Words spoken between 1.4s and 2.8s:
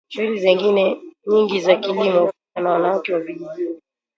za kilimo hufanywa na